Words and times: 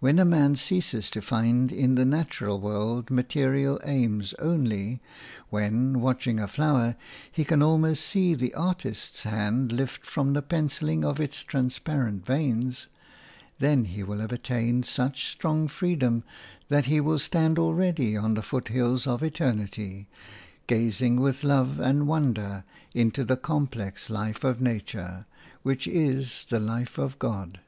When 0.00 0.18
a 0.18 0.26
man 0.26 0.50
has 0.50 0.60
ceased 0.60 1.14
to 1.14 1.22
find 1.22 1.72
in 1.72 1.94
the 1.94 2.04
natural 2.04 2.60
world 2.60 3.10
material 3.10 3.80
aims 3.82 4.34
only; 4.34 5.00
when, 5.48 6.02
watching 6.02 6.38
a 6.38 6.46
flower, 6.46 6.96
he 7.32 7.46
can 7.46 7.62
almost 7.62 8.04
see 8.04 8.34
the 8.34 8.52
Artist's 8.52 9.22
hand 9.22 9.72
lift 9.72 10.04
from 10.04 10.34
the 10.34 10.42
pencilling 10.42 11.02
of 11.02 11.18
its 11.18 11.42
transparent 11.42 12.26
veins; 12.26 12.88
then 13.58 13.86
he 13.86 14.02
will 14.02 14.18
have 14.18 14.32
attained 14.32 14.84
such 14.84 15.28
strong 15.30 15.66
freedom 15.66 16.24
that 16.68 16.84
he 16.84 17.00
will 17.00 17.18
stand 17.18 17.58
already 17.58 18.18
on 18.18 18.34
the 18.34 18.42
foothills 18.42 19.06
of 19.06 19.22
eternity, 19.22 20.08
gazing 20.66 21.16
with 21.22 21.42
love 21.42 21.80
and 21.80 22.06
wonder 22.06 22.64
into 22.92 23.24
the 23.24 23.38
complex 23.38 24.10
life 24.10 24.44
of 24.44 24.60
nature, 24.60 25.24
which 25.62 25.86
is 25.88 26.44
the 26.50 26.60
life 26.60 26.98
of 26.98 27.18
God. 27.18 27.60